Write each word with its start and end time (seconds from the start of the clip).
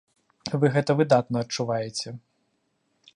Вы 0.61 0.71
гэта 0.75 0.95
выдатна 1.01 1.37
адчуваеце. 1.45 2.17